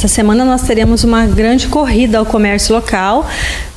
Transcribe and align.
Essa 0.00 0.08
semana 0.08 0.46
nós 0.46 0.62
teremos 0.62 1.04
uma 1.04 1.26
grande 1.26 1.68
corrida 1.68 2.16
ao 2.16 2.24
comércio 2.24 2.74
local 2.74 3.28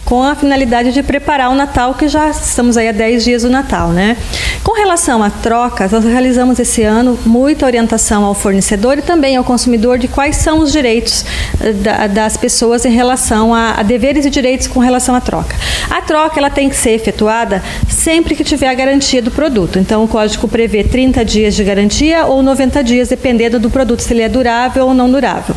com 0.06 0.24
a 0.24 0.34
finalidade 0.34 0.94
de 0.94 1.04
preparar 1.04 1.52
o 1.52 1.54
Natal, 1.54 1.96
que 1.96 2.08
já 2.08 2.30
estamos 2.30 2.78
aí 2.78 2.88
há 2.88 2.94
10 2.94 3.26
dias 3.26 3.42
do 3.42 3.50
Natal, 3.50 3.90
né? 3.90 4.16
Com 4.64 4.72
relação 4.72 5.22
a 5.22 5.30
trocas, 5.30 5.92
nós 5.92 6.06
realizamos 6.06 6.60
esse 6.60 6.82
ano 6.82 7.20
muita 7.26 7.66
orientação 7.66 8.24
ao 8.24 8.34
fornecedor 8.34 9.00
e 9.00 9.02
também 9.02 9.36
ao 9.36 9.44
consumidor 9.44 9.98
de 9.98 10.08
quais 10.08 10.38
são 10.38 10.60
os 10.60 10.72
direitos 10.72 11.26
eh, 11.60 12.08
das 12.08 12.38
pessoas 12.38 12.86
em 12.86 12.92
relação 12.94 13.54
a, 13.54 13.72
a 13.72 13.84
deveres 13.84 14.26
e 14.26 14.30
direitos 14.30 14.68
com 14.68 14.80
relação 14.80 15.14
à 15.16 15.20
troca. 15.20 15.54
A 15.90 16.00
troca 16.00 16.40
ela 16.40 16.50
tem 16.50 16.70
que 16.70 16.78
ser 16.78 16.92
efetuada 16.92 17.62
sempre 17.90 18.34
que 18.34 18.46
tiver 18.46 18.70
a 18.70 18.74
garantia 18.74 19.22
do 19.22 19.30
produto. 19.30 19.78
Então 19.78 20.06
o 20.06 20.08
código 20.08 20.48
prevê 20.48 20.86
30 20.86 21.26
dias 21.26 21.54
de 21.54 21.66
garantia 21.66 22.28
ou 22.28 22.42
90 22.42 22.82
dias, 22.82 23.10
dependendo 23.10 23.60
do 23.60 23.70
produto 23.70 24.00
se 24.00 24.14
ele 24.14 24.22
é 24.22 24.30
durável 24.30 24.88
ou 24.88 24.94
não 24.94 25.12
durável 25.12 25.54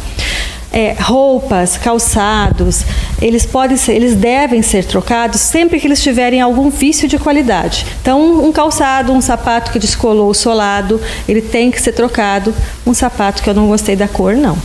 é, 0.73 0.95
roupas, 0.99 1.77
calçados, 1.79 2.85
eles 3.21 3.47
podem 3.47 3.77
ser, 3.77 3.93
eles 3.93 4.15
devem 4.15 4.63
ser 4.63 4.85
trocados 4.85 5.41
sempre 5.41 5.81
que 5.81 5.87
eles 5.87 6.03
tiverem 6.03 6.41
algum 6.41 6.71
vício 6.71 7.09
de 7.09 7.19
qualidade. 7.19 7.87
Então, 8.01 8.45
um 8.45 8.53
calçado, 8.53 9.13
um 9.13 9.21
sapato 9.21 9.73
que 9.73 9.79
descolou 9.79 10.31
o 10.31 10.35
solado, 10.35 11.01
ele 11.29 11.41
tem 11.41 11.71
que 11.71 11.81
ser 11.81 11.93
trocado. 11.93 12.55
Um 12.87 12.95
sapato 12.95 13.43
que 13.43 13.51
eu 13.51 13.55
não 13.55 13.69
gostei 13.69 13.97
da 13.97 14.09
cor, 14.09 14.35
não. 14.35 14.57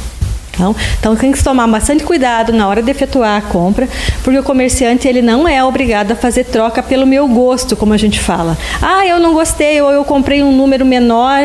Então, 0.54 0.76
então 1.00 1.16
tem 1.16 1.32
que 1.32 1.44
tomar 1.44 1.68
bastante 1.68 2.04
cuidado 2.04 2.52
na 2.52 2.68
hora 2.68 2.82
de 2.82 2.92
efetuar 2.92 3.38
a 3.38 3.42
compra, 3.42 3.88
porque 4.24 4.38
o 4.38 4.44
comerciante 4.44 5.08
ele 5.08 5.22
não 5.22 5.48
é 5.48 5.64
obrigado 5.64 6.12
a 6.12 6.16
fazer 6.16 6.46
troca 6.46 6.84
pelo 6.84 7.06
meu 7.06 7.28
gosto, 7.28 7.76
como 7.76 7.94
a 7.94 7.98
gente 7.98 8.20
fala. 8.20 8.58
Ah, 8.82 9.06
eu 9.06 9.20
não 9.20 9.34
gostei 9.34 9.82
ou 9.82 9.92
eu 9.92 10.04
comprei 10.04 10.44
um 10.44 10.52
número 10.52 10.86
menor, 10.86 11.40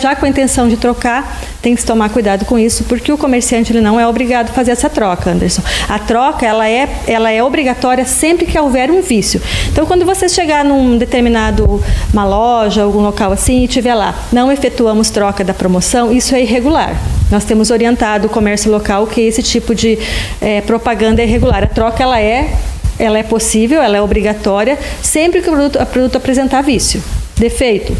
já 0.00 0.14
com 0.14 0.24
a 0.24 0.28
intenção 0.28 0.68
de 0.68 0.76
trocar, 0.76 1.40
tem 1.60 1.76
que 1.76 1.84
tomar 1.84 2.08
cuidado 2.10 2.44
com 2.44 2.58
isso, 2.58 2.84
porque 2.84 3.12
o 3.12 3.18
comerciante 3.18 3.72
ele 3.72 3.80
não 3.80 3.98
é 3.98 4.06
obrigado 4.06 4.50
a 4.50 4.52
fazer 4.52 4.72
essa 4.72 4.88
troca, 4.90 5.30
Anderson. 5.30 5.62
A 5.88 5.98
troca 5.98 6.46
ela 6.46 6.68
é, 6.68 6.88
ela 7.06 7.30
é 7.30 7.42
obrigatória 7.42 8.04
sempre 8.04 8.46
que 8.46 8.58
houver 8.58 8.90
um 8.90 9.00
vício. 9.00 9.40
Então, 9.70 9.86
quando 9.86 10.04
você 10.04 10.28
chegar 10.28 10.64
num 10.64 10.98
determinado 10.98 11.82
uma 12.12 12.24
loja, 12.24 12.82
algum 12.82 13.00
local 13.00 13.32
assim 13.32 13.64
e 13.64 13.68
tiver 13.68 13.94
lá, 13.94 14.14
não 14.32 14.50
efetuamos 14.50 15.10
troca 15.10 15.44
da 15.44 15.54
promoção, 15.54 16.12
isso 16.12 16.34
é 16.34 16.42
irregular. 16.42 16.96
Nós 17.30 17.44
temos 17.44 17.70
orientado 17.70 18.26
o 18.26 18.30
comércio 18.30 18.70
local 18.70 19.06
que 19.06 19.20
esse 19.20 19.42
tipo 19.42 19.74
de 19.74 19.98
é, 20.40 20.60
propaganda 20.60 21.22
é 21.22 21.24
irregular. 21.24 21.62
A 21.62 21.66
troca 21.66 22.02
ela 22.02 22.20
é, 22.20 22.54
ela 22.98 23.18
é 23.18 23.22
possível, 23.22 23.80
ela 23.82 23.96
é 23.96 24.02
obrigatória, 24.02 24.78
sempre 25.02 25.40
que 25.40 25.48
o 25.48 25.52
produto, 25.52 25.82
o 25.82 25.86
produto 25.86 26.16
apresentar 26.16 26.62
vício. 26.62 27.02
Defeito, 27.36 27.96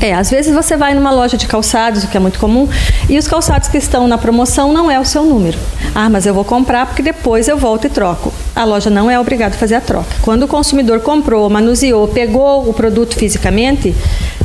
é, 0.00 0.14
às 0.14 0.30
vezes 0.30 0.54
você 0.54 0.76
vai 0.76 0.94
numa 0.94 1.10
loja 1.10 1.36
de 1.36 1.46
calçados, 1.46 2.04
o 2.04 2.06
que 2.06 2.16
é 2.16 2.20
muito 2.20 2.38
comum, 2.38 2.68
e 3.08 3.18
os 3.18 3.26
calçados 3.26 3.68
que 3.68 3.76
estão 3.76 4.06
na 4.06 4.16
promoção 4.16 4.72
não 4.72 4.88
é 4.88 4.98
o 5.00 5.04
seu 5.04 5.24
número. 5.24 5.58
Ah, 5.92 6.08
mas 6.08 6.24
eu 6.24 6.32
vou 6.32 6.44
comprar 6.44 6.86
porque 6.86 7.02
depois 7.02 7.48
eu 7.48 7.58
volto 7.58 7.86
e 7.86 7.90
troco. 7.90 8.32
A 8.54 8.64
loja 8.64 8.90
não 8.90 9.10
é 9.10 9.18
obrigada 9.18 9.56
a 9.56 9.58
fazer 9.58 9.74
a 9.74 9.80
troca. 9.80 10.08
Quando 10.22 10.44
o 10.44 10.48
consumidor 10.48 11.00
comprou, 11.00 11.50
manuseou, 11.50 12.06
pegou 12.06 12.68
o 12.68 12.72
produto 12.72 13.16
fisicamente, 13.16 13.92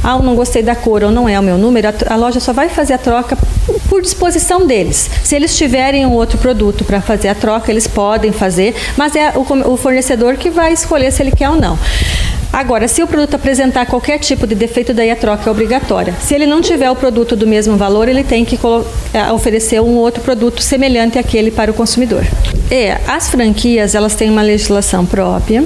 ah, 0.03 0.17
eu 0.17 0.23
não 0.23 0.35
gostei 0.35 0.61
da 0.61 0.75
cor 0.75 1.03
ou 1.03 1.11
não 1.11 1.29
é 1.29 1.39
o 1.39 1.43
meu 1.43 1.57
número, 1.57 1.87
a, 2.07 2.15
loja 2.15 2.39
só 2.39 2.51
vai 2.51 2.69
fazer 2.69 2.93
a 2.93 2.97
troca 2.97 3.37
por 3.87 4.01
disposição 4.01 4.67
deles. 4.67 5.09
Se 5.23 5.35
eles 5.35 5.55
tiverem 5.55 6.05
um 6.05 6.11
outro 6.11 6.37
produto 6.37 6.83
para 6.83 6.99
fazer 7.01 7.29
a 7.29 7.35
troca, 7.35 7.71
eles 7.71 7.87
podem 7.87 8.31
fazer, 8.31 8.75
mas 8.97 9.15
é 9.15 9.31
o, 9.35 9.71
o 9.71 9.77
fornecedor 9.77 10.35
que 10.35 10.49
vai 10.49 10.73
escolher 10.73 11.11
se 11.11 11.23
ele 11.23 11.31
quer 11.31 11.49
ou 11.49 11.55
não. 11.55 11.77
Agora, 12.53 12.87
se 12.87 13.01
o 13.01 13.07
produto 13.07 13.33
apresentar 13.33 13.87
qualquer 13.87 14.19
tipo 14.19 14.45
de 14.45 14.53
defeito, 14.53 14.93
daí 14.93 15.09
a 15.09 15.15
troca 15.15 15.49
é 15.49 15.51
obrigatória. 15.51 16.13
Se 16.21 16.35
ele 16.35 16.45
não 16.45 16.61
tiver 16.61 16.91
o 16.91 16.95
produto 16.95 17.35
do 17.35 17.47
mesmo 17.47 17.75
valor, 17.77 18.07
ele 18.07 18.23
tem 18.23 18.45
que 18.45 18.59
é, 19.11 19.31
oferecer 19.31 19.81
um 19.81 19.95
outro 19.95 20.21
produto 20.21 20.61
semelhante 20.61 21.17
àquele 21.17 21.49
para 21.49 21.71
o 21.71 21.73
consumidor. 21.73 22.23
É, 22.69 22.99
as 23.07 23.29
franquias, 23.31 23.95
elas 23.95 24.13
têm 24.13 24.29
uma 24.29 24.43
legislação 24.43 25.03
própria. 25.03 25.63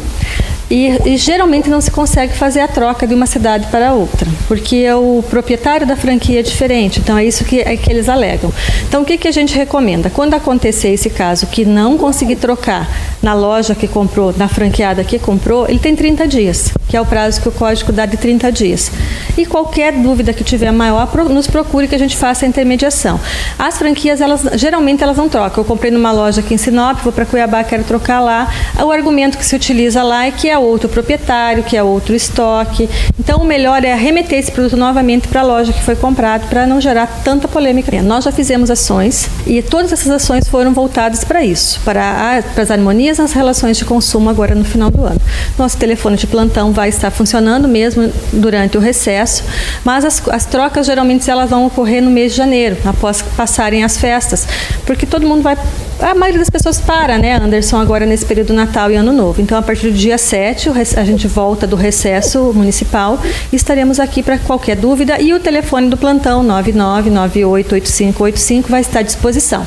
E, 0.70 0.90
e, 1.06 1.18
geralmente 1.18 1.70
não 1.70 1.80
se 1.80 1.90
consegue 1.90 2.34
fazer 2.34 2.60
a 2.60 2.68
troca 2.68 3.08
de 3.08 3.14
uma 3.14 3.26
cidade 3.26 3.68
para 3.68 3.94
outra, 3.94 4.28
porque 4.50 4.90
o 4.92 5.24
proprietário 5.30 5.88
da 5.88 5.96
franquia 5.96 6.42
é 6.42 6.44
diferente, 6.44 7.00
então 7.00 7.18
é 7.18 7.24
isso 7.24 7.46
que, 7.46 7.62
é 7.62 7.78
que 7.78 7.90
eles 7.90 8.10
alegam. 8.10 8.52
Então 8.86 9.02
o 9.02 9.06
que, 9.06 9.18
que 9.18 9.30
a 9.30 9.32
gente 9.32 9.56
recomenda? 9.56 10.10
Quando 10.10 10.34
acontecer 10.34 10.90
esse 10.90 11.10
caso 11.10 11.48
que 11.48 11.64
não 11.64 11.98
conseguir 11.98 12.36
trocar 12.36 12.90
na 13.22 13.34
loja 13.34 13.74
que 13.76 13.88
comprou, 13.88 14.34
na 14.36 14.50
franqueada 14.50 15.06
que 15.06 15.18
comprou, 15.18 15.70
ele 15.70 15.80
tem 15.80 15.96
30 15.96 16.28
dias, 16.28 16.74
que 16.90 16.98
é 16.98 17.02
o 17.02 17.06
prazo 17.06 17.42
que 17.42 17.48
o 17.48 17.52
código 17.52 17.94
dá 17.94 18.06
de 18.06 18.18
30 18.18 18.52
dias. 18.52 18.92
E 19.38 19.46
qualquer 19.46 19.94
dúvida 19.94 20.34
que 20.34 20.44
tiver 20.44 20.72
maior, 20.72 21.10
nos 21.30 21.48
procure 21.48 21.88
que 21.88 21.96
a 21.96 22.00
gente 22.00 22.18
faça 22.18 22.46
a 22.46 22.48
intermediação. 22.48 23.20
As 23.58 23.78
franquias, 23.78 24.20
elas 24.20 24.42
geralmente 24.56 25.02
elas 25.02 25.16
não 25.16 25.30
trocam. 25.30 25.64
Eu 25.64 25.66
comprei 25.66 25.92
numa 25.92 26.12
loja 26.12 26.42
aqui 26.42 26.54
em 26.54 26.58
Sinop, 26.58 27.00
vou 27.04 27.14
para 27.14 27.26
Cuiabá, 27.26 27.64
quero 27.64 27.84
trocar 27.86 28.20
lá. 28.20 28.52
O 28.84 28.92
argumento 28.92 29.38
que 29.38 29.46
se 29.46 29.56
utiliza 29.56 30.04
lá 30.04 30.26
é 30.26 30.32
que 30.32 30.50
é 30.50 30.57
outro 30.60 30.90
proprietário, 30.90 31.64
que 31.64 31.76
é 31.76 31.84
outro 31.84 32.16
estoque. 32.16 32.90
Então, 33.20 33.40
o 33.40 33.46
melhor 33.46 33.84
é 33.84 33.94
remeter 33.96 34.40
esse 34.40 34.52
produto 34.52 34.78
novamente 34.78 35.28
para 35.28 35.42
a 35.42 35.44
loja 35.44 35.74
que 35.74 35.82
foi 35.82 35.96
comprado, 35.96 36.48
para 36.48 36.66
não 36.66 36.80
gerar 36.80 37.08
tanta 37.24 37.48
polêmica. 37.48 38.02
Nós 38.02 38.24
já 38.24 38.32
fizemos 38.32 38.70
ações 38.70 39.30
e 39.46 39.62
todas 39.62 39.92
essas 39.92 40.10
ações 40.10 40.48
foram 40.48 40.74
voltadas 40.74 41.24
para 41.24 41.44
isso, 41.44 41.80
para, 41.84 42.44
para 42.54 42.64
as 42.64 42.72
harmonias 42.72 43.18
nas 43.18 43.34
relações 43.34 43.78
de 43.78 43.86
consumo 43.86 44.30
agora 44.30 44.56
no 44.56 44.66
final 44.66 44.90
do 44.90 45.04
ano. 45.06 45.20
Nosso 45.58 45.78
telefone 45.78 46.18
de 46.18 46.28
plantão 46.28 46.72
vai 46.72 46.90
estar 46.90 47.12
funcionando 47.12 47.68
mesmo 47.68 48.12
durante 48.34 48.78
o 48.78 48.82
recesso, 48.82 49.44
mas 49.84 50.06
as, 50.06 50.28
as 50.30 50.46
trocas 50.46 50.86
geralmente 50.86 51.30
elas 51.30 51.50
vão 51.50 51.66
ocorrer 51.66 52.02
no 52.02 52.10
mês 52.10 52.32
de 52.32 52.38
janeiro, 52.38 52.78
após 52.86 53.22
passarem 53.22 53.84
as 53.84 53.98
festas, 53.98 54.48
porque 54.86 55.06
todo 55.06 55.26
mundo 55.28 55.42
vai 55.42 55.58
a 56.00 56.14
maioria 56.14 56.40
das 56.40 56.50
pessoas 56.50 56.80
para, 56.80 57.18
né, 57.18 57.36
Anderson, 57.36 57.78
agora 57.78 58.06
nesse 58.06 58.26
período 58.26 58.54
Natal 58.54 58.92
e 58.92 58.96
Ano 58.96 59.12
Novo. 59.12 59.42
Então, 59.42 59.58
a 59.58 59.62
partir 59.62 59.90
do 59.90 59.98
dia 59.98 60.18
7, 60.18 60.47
a 60.96 61.04
gente 61.04 61.28
volta 61.28 61.68
do 61.68 61.76
recesso 61.76 62.54
municipal 62.54 63.20
estaremos 63.52 64.00
aqui 64.00 64.24
para 64.24 64.38
qualquer 64.38 64.76
dúvida. 64.76 65.20
E 65.22 65.34
o 65.34 65.40
telefone 65.40 65.90
do 65.90 65.98
plantão 65.98 66.46
99988585 66.46 68.68
vai 68.68 68.82
estar 68.82 69.00
à 69.00 69.04
disposição. 69.04 69.66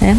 Né? 0.00 0.16